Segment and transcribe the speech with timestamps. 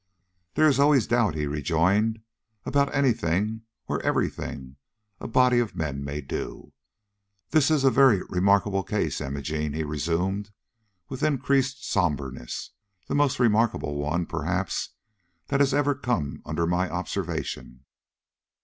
[0.55, 2.23] "There is always doubt," he rejoined,
[2.65, 4.77] "about any thing or every thing
[5.19, 6.73] a body of men may do.
[7.51, 10.49] This is a very remarkable case, Imogene," he resumed,
[11.07, 12.71] with increased sombreness;
[13.05, 14.89] "the most remarkable one, perhaps,
[15.49, 17.85] that has ever come under my observation.